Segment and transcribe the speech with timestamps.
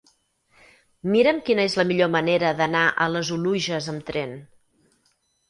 [1.15, 4.35] Mira'm quina és la millor manera d'anar a les Oluges amb tren.